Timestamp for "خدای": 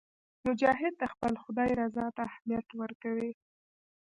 1.43-1.69